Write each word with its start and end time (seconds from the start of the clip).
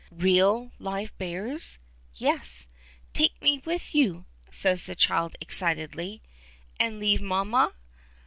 "Real 0.13 0.71
live 0.79 1.15
bears?" 1.19 1.77
"Yes." 2.15 2.67
"Take 3.13 3.39
me 3.39 3.61
with 3.65 3.93
you"? 3.93 4.25
says 4.49 4.87
the 4.87 4.95
child, 4.95 5.35
excitedly. 5.39 6.23
"And 6.79 6.97
leave 6.99 7.21
mamma?" 7.21 7.73